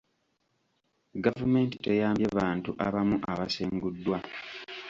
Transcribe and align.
Gavumenti 1.23 1.75
teyambye 1.85 2.27
bantu 2.37 2.71
abamu 2.85 3.17
abasenguddwa. 3.31 4.17